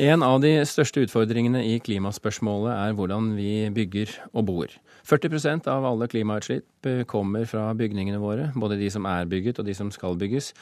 En 0.00 0.22
av 0.24 0.38
de 0.40 0.54
største 0.64 1.02
utfordringene 1.04 1.60
i 1.68 1.74
klimaspørsmålet 1.84 2.72
er 2.72 2.94
hvordan 2.96 3.34
vi 3.36 3.68
bygger 3.76 4.14
og 4.32 4.46
bor. 4.48 4.72
40% 5.04 5.66
av 5.68 5.84
alle 5.84 6.08
klimautslipp 6.08 6.88
kommer 7.10 7.44
fra 7.50 7.66
bygningene 7.76 8.20
våre, 8.22 8.48
både 8.56 8.78
de 8.80 8.88
som 8.94 9.04
er 9.04 9.28
bygget 9.28 9.60
og 9.60 9.66
de 9.68 9.74
som 9.76 9.90
skal 9.92 10.16
bygges. 10.16 10.52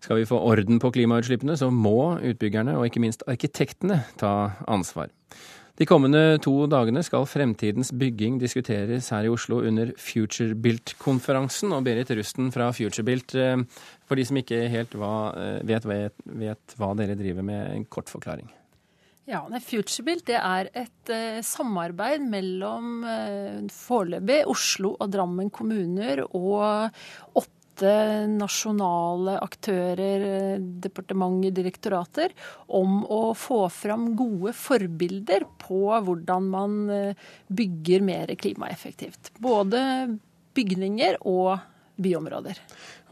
Skal 0.00 0.22
vi 0.22 0.28
få 0.30 0.38
orden 0.48 0.80
på 0.80 0.92
klimautslippene, 0.94 1.58
så 1.60 1.68
må 1.68 2.16
utbyggerne 2.24 2.78
og 2.78 2.86
ikke 2.88 3.02
minst 3.04 3.26
arkitektene 3.28 4.00
ta 4.16 4.54
ansvar. 4.64 5.10
De 5.80 5.86
kommende 5.88 6.38
to 6.44 6.66
dagene 6.68 7.00
skal 7.04 7.28
fremtidens 7.28 7.92
bygging 7.96 8.38
diskuteres 8.40 9.08
her 9.12 9.24
i 9.24 9.32
Oslo 9.32 9.62
under 9.64 9.92
FutureBuilt-konferansen. 9.96 11.72
Og 11.72 11.84
Berit 11.86 12.12
Rusten 12.16 12.50
fra 12.52 12.68
FutureBuilt, 12.76 13.34
eh, 13.40 13.56
for 14.04 14.20
de 14.20 14.28
som 14.28 14.36
ikke 14.36 14.66
helt 14.68 14.96
eh, 14.96 15.60
vet, 15.64 15.88
vet, 15.88 16.16
vet 16.44 16.76
hva 16.76 16.92
dere 17.00 17.16
driver 17.16 17.44
med, 17.44 17.76
en 17.76 17.86
kort 17.88 18.12
forklaring. 18.12 18.50
Ja, 19.30 19.44
FutureBuilt 19.46 20.26
det 20.26 20.38
er 20.40 20.68
et 20.74 21.10
eh, 21.14 21.38
samarbeid 21.46 22.24
mellom 22.26 23.04
eh, 23.06 23.60
foreløpig 23.70 24.40
Oslo 24.50 24.96
og 24.96 25.12
Drammen 25.12 25.52
kommuner 25.54 26.24
og 26.26 26.90
åtte 27.38 27.92
nasjonale 28.26 29.36
aktører, 29.38 30.24
eh, 30.26 30.64
departementer, 30.82 31.54
direktorater, 31.60 32.34
om 32.74 33.04
å 33.06 33.20
få 33.38 33.60
fram 33.70 34.08
gode 34.18 34.50
forbilder 34.56 35.46
på 35.62 35.78
hvordan 35.94 36.50
man 36.50 36.76
eh, 36.90 37.30
bygger 37.46 38.02
mer 38.02 38.34
klimaeffektivt. 38.34 39.30
Både 39.38 39.84
bygninger 40.58 41.22
og 41.22 41.54
byområder. 42.02 42.58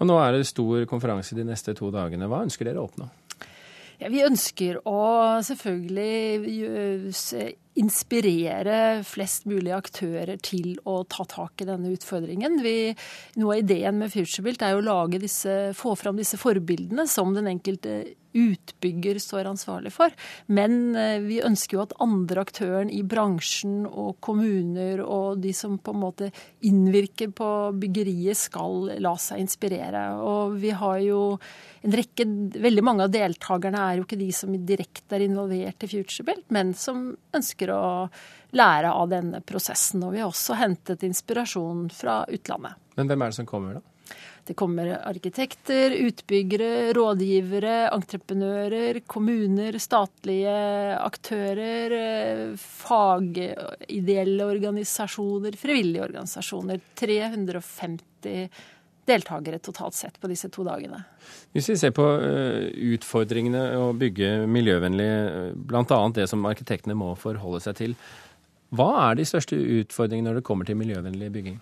Og 0.02 0.10
Nå 0.10 0.18
er 0.18 0.34
det 0.34 0.50
stor 0.50 0.82
konferanse 0.90 1.38
de 1.38 1.46
neste 1.46 1.78
to 1.78 1.94
dagene. 1.94 2.26
Hva 2.26 2.42
ønsker 2.42 2.66
dere 2.66 2.82
å 2.82 2.90
oppnå? 2.90 3.06
Ja, 3.98 4.06
vi 4.14 4.22
ønsker 4.22 4.76
å 4.86 4.98
selvfølgelig 5.42 7.10
inspirere 7.78 9.04
flest 9.06 9.46
mulig 9.48 9.72
aktører 9.76 10.38
til 10.42 10.76
å 10.88 11.00
ta 11.08 11.26
tak 11.28 11.62
i 11.62 11.68
denne 11.68 11.92
utfordringen. 11.94 12.58
Vi, 12.64 12.76
noe 13.38 13.58
av 13.58 13.64
ideen 13.64 14.00
med 14.02 14.12
FutureBuilt 14.14 14.64
er 14.66 14.78
å 14.78 14.84
lage 14.84 15.22
disse, 15.22 15.58
få 15.78 15.94
fram 15.98 16.18
disse 16.18 16.40
forbildene 16.40 17.06
som 17.10 17.34
den 17.36 17.50
enkelte 17.50 18.02
utbygger 18.36 19.18
står 19.22 19.48
ansvarlig 19.48 19.92
for. 19.94 20.12
Men 20.52 20.96
eh, 20.96 21.18
vi 21.24 21.40
ønsker 21.44 21.78
jo 21.78 21.84
at 21.84 21.94
andre 22.02 22.44
aktører 22.44 22.90
i 22.92 23.00
bransjen 23.06 23.86
og 23.88 24.18
kommuner 24.24 25.02
og 25.04 25.40
de 25.42 25.54
som 25.56 25.78
på 25.80 25.94
en 25.94 26.02
måte 26.02 26.30
innvirker 26.66 27.32
på 27.36 27.50
byggeriet, 27.78 28.36
skal 28.38 28.92
la 29.02 29.14
seg 29.20 29.42
inspirere. 29.42 30.04
Og 30.20 30.58
vi 30.60 30.72
har 30.76 31.00
jo 31.04 31.22
en 31.86 31.94
rekke 31.94 32.26
Veldig 32.58 32.82
mange 32.84 33.04
av 33.06 33.12
deltakerne 33.12 33.80
er 33.80 33.98
jo 33.98 34.04
ikke 34.04 34.18
de 34.18 34.28
som 34.34 34.54
direkte 34.66 35.14
er 35.16 35.24
involvert 35.24 35.84
i 35.84 35.88
FutureBuilt, 35.90 36.48
men 36.54 36.72
som 36.76 37.12
ønsker 37.36 37.67
å 37.74 38.08
lære 38.56 38.92
av 38.94 39.10
denne 39.12 39.42
prosessen. 39.44 40.02
Og 40.06 40.14
vi 40.14 40.22
har 40.22 40.30
også 40.30 40.56
hentet 40.58 41.04
inspirasjon 41.06 41.88
fra 41.92 42.22
utlandet. 42.28 42.78
Men 42.98 43.10
hvem 43.10 43.22
er 43.24 43.32
det 43.32 43.38
som 43.38 43.48
kommer, 43.48 43.78
da? 43.78 43.84
Det 44.48 44.54
kommer 44.56 44.88
arkitekter, 45.04 45.92
utbyggere, 46.08 46.92
rådgivere, 46.96 47.90
entreprenører, 47.92 49.02
kommuner, 49.04 49.76
statlige 49.76 50.54
aktører, 50.96 51.92
fagideelle 52.56 54.46
organisasjoner, 54.48 55.58
frivillige 55.60 56.06
organisasjoner. 56.06 56.80
350 56.96 58.48
deltakere 59.08 59.60
totalt 59.64 59.96
sett 59.96 60.20
på 60.20 60.30
disse 60.30 60.50
to 60.52 60.64
dagene. 60.66 61.00
Hvis 61.56 61.70
vi 61.72 61.78
ser 61.80 61.94
på 61.96 62.06
eh, 62.22 62.68
utfordringene 62.94 63.64
å 63.80 63.90
bygge 63.96 64.46
miljøvennlig, 64.50 65.08
bl.a. 65.68 66.00
det 66.14 66.28
som 66.30 66.46
arkitektene 66.48 66.96
må 66.98 67.14
forholde 67.18 67.62
seg 67.64 67.80
til. 67.80 67.98
Hva 68.76 68.90
er 69.06 69.18
de 69.18 69.26
største 69.28 69.56
utfordringene 69.56 70.28
når 70.28 70.40
det 70.40 70.46
kommer 70.46 70.68
til 70.68 70.78
miljøvennlig 70.80 71.32
bygging? 71.32 71.58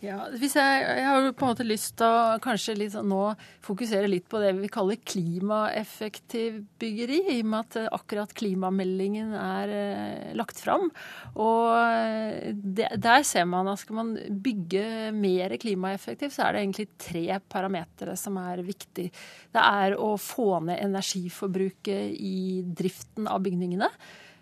Ja, 0.00 0.22
jeg, 0.32 0.48
jeg 0.48 1.04
har 1.04 1.26
på 1.36 1.44
en 1.44 1.50
måte 1.50 1.64
lyst 1.66 1.98
til 2.00 2.08
å 2.08 2.38
kanskje 2.40 2.72
litt, 2.78 2.94
sånn 2.94 3.10
nå 3.12 3.34
fokusere 3.60 4.08
litt 4.08 4.30
på 4.32 4.38
det 4.40 4.54
vi 4.56 4.70
kaller 4.72 4.96
klimaeffektiv 4.96 6.56
byggeri, 6.80 7.18
i 7.34 7.42
og 7.42 7.50
med 7.52 7.66
at 7.66 7.76
eh, 7.82 7.88
akkurat 7.92 8.32
klimameldingen 8.32 9.34
er 9.36 9.72
eh, 9.74 10.30
lagt 10.40 10.62
fram. 10.64 10.88
Og 11.36 11.66
eh, 11.76 12.56
det, 12.56 12.88
der 12.96 13.26
ser 13.28 13.44
man 13.50 13.68
at 13.68 13.82
skal 13.82 13.98
man 13.98 14.14
bygge 14.40 15.12
mer 15.12 15.58
klimaeffektivt, 15.60 16.32
så 16.32 16.46
er 16.46 16.56
det 16.56 16.64
egentlig 16.64 16.88
tre 17.04 17.26
parametere 17.52 18.16
som 18.16 18.40
er 18.40 18.64
viktig. 18.64 19.10
Det 19.52 19.68
er 19.84 19.98
å 20.00 20.14
få 20.16 20.62
ned 20.64 20.80
energiforbruket 20.80 22.16
i 22.16 22.40
driften 22.64 23.28
av 23.28 23.44
bygningene. 23.44 23.92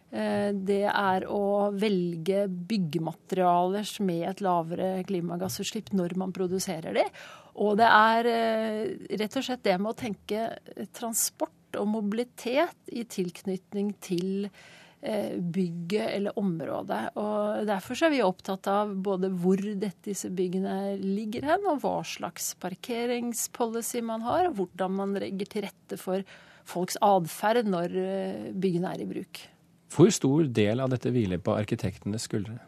Eh, 0.08 0.54
det 0.54 0.86
er 0.88 1.26
å 1.28 1.68
velge 1.76 2.46
byggematerialer 2.48 3.90
med 4.08 4.24
et 4.30 4.40
lavere 4.44 4.88
klimagassutslipp 5.08 5.92
når 5.96 6.16
man 6.20 6.32
produserer 6.32 6.96
de. 6.96 7.04
Og 7.60 7.76
det 7.80 7.90
er 7.90 8.30
eh, 8.32 8.80
rett 9.20 9.36
og 9.36 9.44
slett 9.44 9.66
det 9.66 9.76
med 9.76 9.92
å 9.92 9.98
tenke 9.98 10.48
transport 10.96 11.76
og 11.76 11.90
mobilitet 11.92 12.88
i 12.96 13.02
tilknytning 13.04 13.90
til 14.00 14.48
eh, 14.48 15.36
bygget 15.36 16.14
eller 16.14 16.40
området. 16.40 17.02
Og 17.20 17.68
Derfor 17.68 18.06
er 18.08 18.14
vi 18.14 18.22
opptatt 18.24 18.70
av 18.72 18.96
både 18.96 19.28
hvor 19.28 19.60
disse 19.60 20.32
byggene 20.32 20.96
ligger 21.02 21.50
hen, 21.50 21.68
og 21.68 21.84
hva 21.84 21.98
slags 22.08 22.54
parkeringspolicy 22.64 24.00
man 24.08 24.24
har, 24.24 24.48
og 24.48 24.62
hvordan 24.62 24.96
man 25.02 25.14
legger 25.20 25.52
til 25.52 25.68
rette 25.68 26.00
for 26.00 26.24
folks 26.68 26.96
atferd 27.04 27.68
når 27.68 27.92
byggene 28.56 28.96
er 28.96 29.04
i 29.04 29.12
bruk. 29.12 29.44
Hvor 29.92 30.10
stor 30.12 30.50
del 30.52 30.84
av 30.84 30.92
dette 30.92 31.12
hviler 31.14 31.40
på 31.40 31.56
arkitektenes 31.56 32.28
skuldre? 32.28 32.58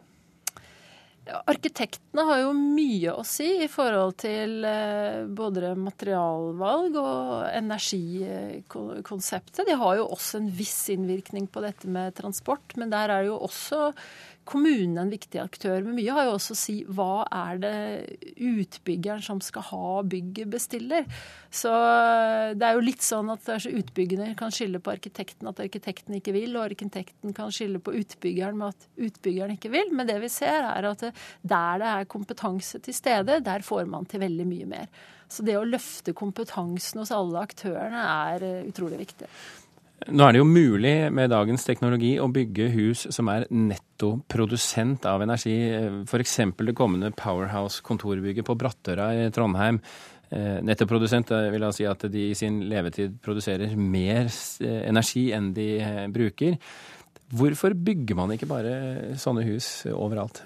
Arkitektene 1.29 2.23
har 2.25 2.39
jo 2.41 2.49
mye 2.57 3.11
å 3.13 3.21
si 3.27 3.45
i 3.61 3.67
forhold 3.69 4.15
til 4.23 4.63
eh, 4.65 5.21
både 5.29 5.75
materialvalg 5.77 6.95
og 6.97 7.45
energikonseptet. 7.53 9.67
De 9.69 9.75
har 9.77 9.97
jo 9.99 10.07
også 10.15 10.37
en 10.41 10.49
viss 10.57 10.89
innvirkning 10.91 11.47
på 11.47 11.61
dette 11.63 11.87
med 11.87 12.15
transport, 12.17 12.75
men 12.75 12.89
der 12.91 13.09
er 13.13 13.21
det 13.21 13.27
jo 13.29 13.37
også 13.45 13.93
kommunen 14.47 14.97
en 15.01 15.11
viktig 15.11 15.39
aktør. 15.41 15.83
Men 15.85 15.95
mye 15.97 16.15
har 16.15 16.27
jo 16.27 16.35
også 16.37 16.55
å 16.55 16.59
si 16.59 16.75
hva 16.89 17.25
er 17.27 17.61
det 17.61 17.75
utbyggeren 18.37 19.23
som 19.25 19.41
skal 19.43 19.65
ha 19.69 20.01
bygget, 20.07 20.49
bestiller. 20.51 21.07
Så 21.53 21.71
eh, 21.71 22.53
det 22.57 22.67
er 22.67 22.77
jo 22.77 22.85
litt 22.85 23.05
sånn 23.05 23.31
at 23.33 23.47
utbyggerne 23.69 24.33
kan 24.39 24.53
skylde 24.53 24.81
på 24.83 24.93
arkitekten 24.95 25.51
at 25.51 25.61
arkitekten 25.63 26.17
ikke 26.17 26.35
vil, 26.35 26.55
og 26.57 26.69
arkitekten 26.71 27.35
kan 27.37 27.53
skylde 27.53 27.83
på 27.83 27.95
utbyggeren 28.01 28.59
med 28.59 28.75
at 28.75 29.07
utbyggeren 29.09 29.57
ikke 29.57 29.73
vil. 29.73 29.93
Men 29.95 30.09
det 30.09 30.19
vi 30.23 30.31
ser, 30.31 30.67
er 30.67 30.91
at 30.91 31.07
der 31.07 31.81
det 31.81 31.89
er 31.93 32.11
kompetanse 32.11 32.81
til 32.83 32.95
stede, 32.95 33.41
der 33.45 33.65
får 33.65 33.87
man 33.89 34.07
til 34.09 34.23
veldig 34.23 34.47
mye 34.49 34.69
mer. 34.75 34.93
Så 35.31 35.45
det 35.47 35.55
å 35.55 35.67
løfte 35.67 36.15
kompetansen 36.17 36.99
hos 36.99 37.13
alle 37.15 37.45
aktørene 37.45 38.01
er 38.03 38.47
eh, 38.47 38.63
utrolig 38.67 38.99
viktig. 39.05 39.29
Nå 40.09 40.25
er 40.25 40.33
det 40.33 40.39
jo 40.39 40.47
mulig 40.49 40.93
med 41.13 41.29
dagens 41.29 41.61
teknologi 41.67 42.15
å 42.17 42.29
bygge 42.33 42.71
hus 42.73 43.03
som 43.13 43.27
er 43.29 43.43
nettoprodusent 43.53 45.05
av 45.05 45.21
energi. 45.21 45.53
F.eks. 46.09 46.37
det 46.57 46.73
kommende 46.77 47.11
Powerhouse-kontorbygget 47.13 48.47
på 48.47 48.55
Brattøra 48.57 49.11
i 49.13 49.27
Trondheim. 49.33 49.77
Eh, 50.33 50.57
nettoprodusent 50.65 51.35
vil 51.53 51.67
jeg 51.67 51.77
si 51.77 51.85
at 51.85 52.07
de 52.09 52.25
i 52.31 52.37
sin 52.39 52.63
levetid 52.71 53.19
produserer 53.21 53.75
mer 53.77 54.25
eh, 54.25 54.81
energi 54.89 55.27
enn 55.37 55.51
de 55.53 55.67
eh, 55.77 56.07
bruker. 56.09 56.57
Hvorfor 57.37 57.77
bygger 57.77 58.17
man 58.17 58.33
ikke 58.33 58.49
bare 58.49 58.73
sånne 59.21 59.45
hus 59.51 59.85
overalt? 59.93 60.41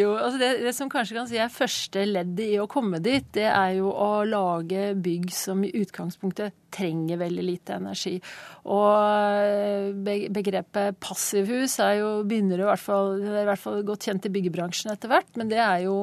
Jo, 0.00 0.14
altså 0.16 0.38
det, 0.40 0.48
det, 0.64 0.72
som 0.76 0.88
kanskje 0.92 1.16
kan 1.18 1.28
si 1.28 1.38
er 1.40 1.52
første 1.52 2.04
leddet 2.08 2.54
i 2.54 2.58
å 2.60 2.68
komme 2.70 3.00
dit, 3.04 3.26
det 3.36 3.46
er 3.50 3.74
jo 3.78 3.90
å 3.92 4.22
lage 4.28 4.92
bygg 4.96 5.28
som 5.34 5.64
i 5.66 5.72
utgangspunktet 5.76 6.56
trenger 6.72 7.20
veldig 7.20 7.44
lite 7.44 7.76
energi. 7.76 8.14
Og 8.72 9.98
begrepet 10.34 10.98
passivhus 11.02 11.78
er 11.84 11.98
jo, 12.00 12.12
begynner 12.28 12.62
i 12.62 12.68
hvert 12.68 12.84
fall, 12.84 13.16
det 13.20 13.34
er 13.34 13.42
i 13.44 13.50
hvert 13.50 13.64
fall 13.64 13.82
godt 13.88 14.08
kjent 14.08 14.28
i 14.28 14.32
byggebransjen 14.38 14.92
etter 14.94 15.12
hvert, 15.12 15.30
men 15.40 15.52
det 15.52 15.60
er 15.64 15.84
jo, 15.86 15.98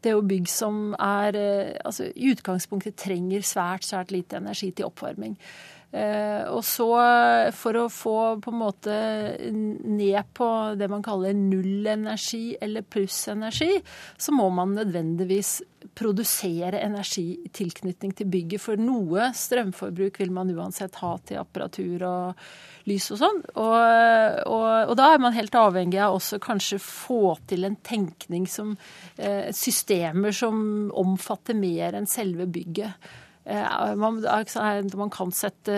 det 0.00 0.12
er 0.12 0.16
jo 0.16 0.28
bygg 0.32 0.48
som 0.52 0.80
er, 0.96 1.36
altså, 1.84 2.08
i 2.12 2.32
utgangspunktet 2.32 2.98
trenger 3.00 3.44
svært, 3.46 3.88
svært 3.88 4.14
lite 4.14 4.40
energi 4.40 4.72
til 4.72 4.88
oppvarming. 4.88 5.36
Eh, 5.90 6.44
og 6.46 6.62
så, 6.62 6.86
for 7.58 7.74
å 7.80 7.88
få 7.90 8.16
på 8.38 8.52
en 8.52 8.60
måte 8.60 8.96
ned 9.50 10.28
på 10.38 10.46
det 10.78 10.86
man 10.90 11.02
kaller 11.02 11.34
nullenergi 11.34 12.60
eller 12.70 12.86
plussenergi, 12.86 13.82
så 14.16 14.32
må 14.32 14.48
man 14.54 14.76
nødvendigvis 14.78 15.58
produsere 15.96 16.80
energi 16.84 17.26
i 17.44 17.50
tilknytning 17.54 18.12
til 18.16 18.28
bygget. 18.30 18.62
For 18.62 18.80
noe 18.80 19.30
strømforbruk 19.36 20.20
vil 20.20 20.34
man 20.34 20.52
uansett 20.54 20.98
ha 21.02 21.14
til 21.26 21.40
apparatur 21.40 22.04
og 22.06 22.44
lys 22.88 23.08
og 23.14 23.20
sånn. 23.20 23.40
Og, 23.54 23.78
og, 24.50 24.68
og 24.90 24.94
da 24.98 25.08
er 25.14 25.22
man 25.22 25.36
helt 25.36 25.56
avhengig 25.58 26.00
av 26.02 26.18
også 26.18 26.40
kanskje 26.42 26.80
få 26.82 27.34
til 27.50 27.66
en 27.68 27.78
tenkning 27.86 28.46
som 28.50 28.74
eh, 29.16 29.50
systemer 29.56 30.36
som 30.36 30.90
omfatter 30.96 31.58
mer 31.58 31.98
enn 31.98 32.08
selve 32.10 32.48
bygget. 32.50 33.10
man, 33.96 34.20
man, 34.22 35.10
kan 35.10 35.32
sette 35.32 35.76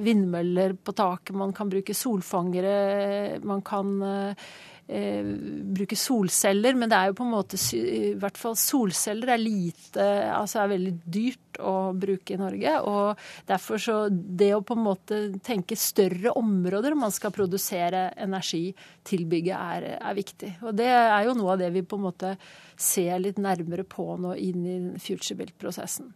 vindmøller 0.00 0.76
på 0.78 0.94
taket, 0.96 1.34
man 1.36 1.52
kan 1.52 1.68
bruke 1.68 1.94
solfangere, 1.94 3.40
man 3.42 3.62
kan 3.66 3.98
eh, 4.88 5.24
bruke 5.76 5.96
solceller. 5.98 6.76
Men 6.78 6.90
det 6.90 6.98
er 6.98 7.10
jo 7.10 7.18
på 7.18 7.26
en 7.26 7.34
måte 7.34 7.60
I 7.78 8.14
hvert 8.20 8.38
fall 8.40 8.56
solceller 8.58 9.34
er 9.34 9.42
lite 9.42 10.04
Altså 10.34 10.62
er 10.62 10.72
veldig 10.74 10.94
dyrt 11.04 11.60
å 11.62 11.92
bruke 11.94 12.34
i 12.34 12.40
Norge. 12.40 12.74
Og 12.90 13.24
derfor 13.48 13.80
så 13.82 13.98
Det 14.10 14.52
å 14.56 14.64
på 14.66 14.76
en 14.76 14.84
måte 14.86 15.22
tenke 15.44 15.78
større 15.78 16.34
områder 16.38 16.96
man 16.98 17.14
skal 17.14 17.34
produsere 17.34 18.08
energi 18.20 18.74
til 19.04 19.26
bygget, 19.30 19.54
er, 19.54 19.88
er 20.00 20.16
viktig. 20.16 20.54
Og 20.64 20.74
det 20.76 20.90
er 20.90 21.26
jo 21.28 21.36
noe 21.38 21.54
av 21.54 21.62
det 21.62 21.70
vi 21.74 21.84
på 21.86 21.98
en 21.98 22.06
måte 22.08 22.34
ser 22.80 23.20
litt 23.22 23.38
nærmere 23.38 23.84
på 23.86 24.16
nå 24.18 24.34
inn 24.40 24.64
i 24.66 24.76
FutureBuilt-prosessen. 24.98 26.10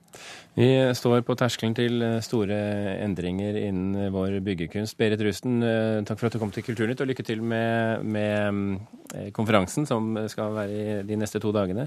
Vi 0.58 0.69
står 0.99 1.22
på 1.26 1.37
terskelen 1.38 1.76
til 1.78 2.02
store 2.25 2.56
endringer 3.05 3.60
innen 3.60 4.10
vår 4.14 4.40
byggekunst. 4.43 4.96
Berit 4.99 5.22
Rusten, 5.22 5.62
eh, 5.62 6.00
takk 6.08 6.19
for 6.19 6.26
at 6.26 6.34
du 6.34 6.40
kom 6.43 6.50
til 6.55 6.66
Kulturnytt, 6.66 7.00
og 7.05 7.12
lykke 7.12 7.22
til 7.22 7.43
med, 7.43 8.02
med 8.02 8.81
eh, 9.14 9.31
konferansen 9.31 9.87
som 9.87 10.16
skal 10.26 10.56
være 10.56 10.75
i 10.75 11.02
de 11.06 11.20
neste 11.20 11.38
to 11.38 11.52
dagene. 11.55 11.87